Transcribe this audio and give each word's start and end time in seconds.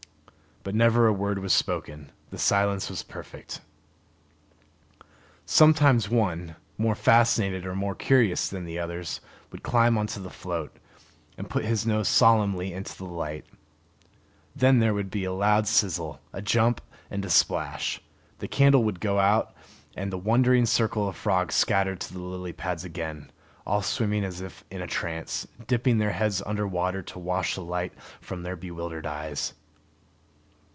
But 0.63 0.75
never 0.75 1.07
a 1.07 1.11
word 1.11 1.39
was 1.39 1.53
spoken; 1.53 2.11
the 2.29 2.37
silence 2.37 2.87
was 2.87 3.01
perfect. 3.01 3.61
Sometimes 5.43 6.07
one, 6.07 6.55
more 6.77 6.93
fascinated 6.93 7.65
or 7.65 7.73
more 7.73 7.95
curious 7.95 8.47
than 8.47 8.63
the 8.65 8.77
others, 8.77 9.21
would 9.51 9.63
climb 9.63 9.97
onto 9.97 10.21
the 10.21 10.29
float, 10.29 10.77
and 11.35 11.49
put 11.49 11.65
his 11.65 11.87
nose 11.87 12.07
solemnly 12.07 12.73
into 12.73 12.95
the 12.95 13.05
light. 13.07 13.47
Then 14.55 14.77
there 14.77 14.93
would 14.93 15.09
be 15.09 15.23
a 15.23 15.33
loud 15.33 15.65
sizzle, 15.65 16.21
a 16.31 16.43
jump, 16.43 16.79
and 17.09 17.25
a 17.25 17.29
splash; 17.31 17.99
the 18.37 18.47
candle 18.47 18.83
would 18.83 18.99
go 18.99 19.17
out, 19.17 19.55
and 19.97 20.13
the 20.13 20.17
wondering 20.19 20.67
circle 20.67 21.07
of 21.07 21.15
frogs 21.15 21.55
scatter 21.55 21.95
to 21.95 22.13
the 22.13 22.19
lily 22.19 22.53
pads 22.53 22.85
again, 22.85 23.31
all 23.65 23.81
swimming 23.81 24.23
as 24.23 24.41
if 24.41 24.63
in 24.69 24.83
a 24.83 24.85
trance, 24.85 25.47
dipping 25.65 25.97
their 25.97 26.11
heads 26.11 26.39
under 26.45 26.67
water 26.67 27.01
to 27.01 27.17
wash 27.17 27.55
the 27.55 27.63
light 27.63 27.93
from 28.19 28.43
their 28.43 28.55
bewildered 28.55 29.07
eyes. 29.07 29.53